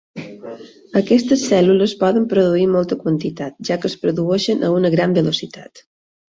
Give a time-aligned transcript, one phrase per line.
[1.01, 5.89] Aquestes cèl·lules poden produir molta quantitat, ja que es produeixen a una gran velocitat.